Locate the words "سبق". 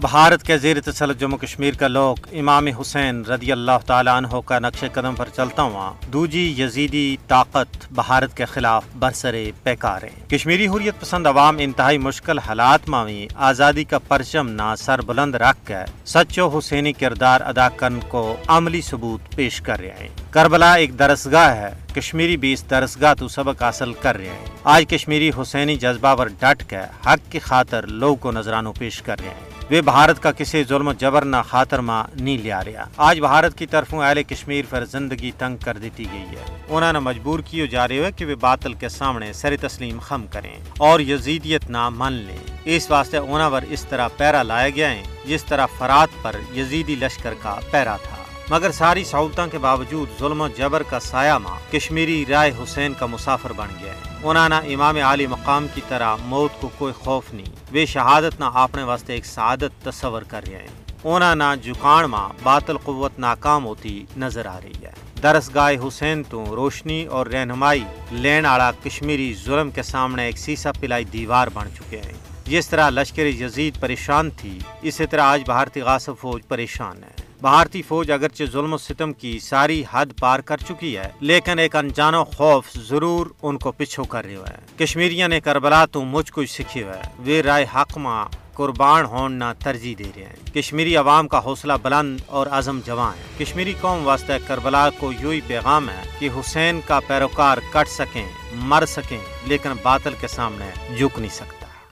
23.28-23.62